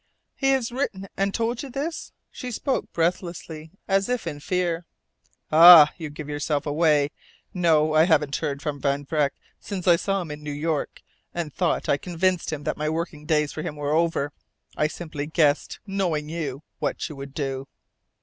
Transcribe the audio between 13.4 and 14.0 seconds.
for him were